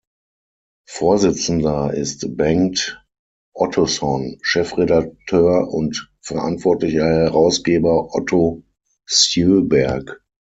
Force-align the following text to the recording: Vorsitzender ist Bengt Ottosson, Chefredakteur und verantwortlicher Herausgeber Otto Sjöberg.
Vorsitzender 0.89 1.93
ist 1.93 2.35
Bengt 2.35 3.05
Ottosson, 3.53 4.39
Chefredakteur 4.41 5.67
und 5.71 6.11
verantwortlicher 6.21 7.05
Herausgeber 7.05 8.11
Otto 8.15 8.63
Sjöberg. 9.07 10.23